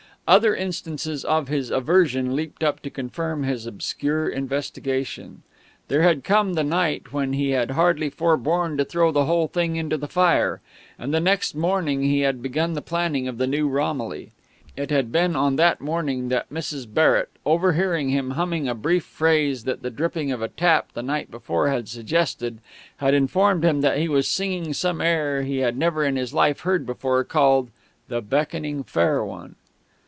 Other 0.27 0.55
instances 0.55 1.25
of 1.25 1.49
his 1.49 1.71
aversion 1.71 2.37
leaped 2.37 2.63
up 2.63 2.79
to 2.83 2.89
confirm 2.89 3.43
his 3.43 3.65
obscure 3.65 4.29
investigation. 4.29 5.41
There 5.89 6.03
had 6.03 6.23
come 6.23 6.53
the 6.53 6.63
night 6.63 7.11
when 7.11 7.33
he 7.33 7.49
had 7.49 7.71
hardly 7.71 8.09
forborne 8.09 8.77
to 8.77 8.85
throw 8.85 9.11
the 9.11 9.25
whole 9.25 9.49
thing 9.49 9.75
into 9.75 9.97
the 9.97 10.07
fire; 10.07 10.61
and 10.97 11.13
the 11.13 11.19
next 11.19 11.53
morning 11.53 12.03
he 12.03 12.21
had 12.21 12.41
begun 12.41 12.73
the 12.75 12.81
planning 12.81 13.27
of 13.27 13.39
the 13.39 13.47
new 13.47 13.67
Romilly. 13.67 14.31
It 14.77 14.89
had 14.89 15.11
been 15.11 15.35
on 15.35 15.57
that 15.57 15.81
morning 15.81 16.29
that 16.29 16.49
Mrs. 16.49 16.85
Barrett, 16.93 17.31
overhearing 17.45 18.07
him 18.07 18.31
humming 18.31 18.69
a 18.69 18.75
brief 18.75 19.03
phrase 19.03 19.65
that 19.65 19.81
the 19.81 19.91
dripping 19.91 20.31
of 20.31 20.41
a 20.41 20.47
tap 20.47 20.93
the 20.93 21.03
night 21.03 21.29
before 21.29 21.67
had 21.67 21.89
suggested, 21.89 22.59
had 22.97 23.13
informed 23.13 23.65
him 23.65 23.81
that 23.81 23.97
he 23.97 24.07
was 24.07 24.29
singing 24.29 24.71
some 24.71 25.01
air 25.01 25.41
he 25.41 25.57
had 25.57 25.77
never 25.77 26.05
in 26.05 26.15
his 26.15 26.33
life 26.33 26.61
heard 26.61 26.85
before, 26.85 27.21
called 27.25 27.69
"The 28.07 28.21
Beckoning 28.21 28.83
Fair 28.85 29.25
One."... 29.25 29.55